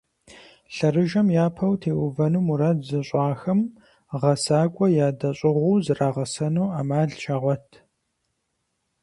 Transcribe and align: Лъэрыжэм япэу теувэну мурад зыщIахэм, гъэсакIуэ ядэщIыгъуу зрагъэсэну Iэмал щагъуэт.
Лъэрыжэм 0.75 1.27
япэу 1.45 1.73
теувэну 1.81 2.45
мурад 2.47 2.79
зыщIахэм, 2.87 3.59
гъэсакIуэ 4.21 4.87
ядэщIыгъуу 5.07 5.77
зрагъэсэну 5.85 6.65
Iэмал 6.77 7.09
щагъуэт. 7.21 7.67